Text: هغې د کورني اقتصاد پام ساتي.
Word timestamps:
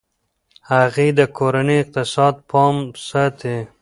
هغې 0.71 1.07
د 1.17 1.19
کورني 1.37 1.75
اقتصاد 1.83 2.35
پام 2.49 2.75
ساتي. 3.07 3.55